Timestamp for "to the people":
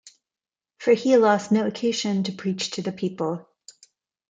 2.71-3.47